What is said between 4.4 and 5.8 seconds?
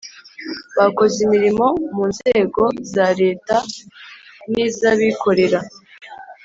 n iz abikorera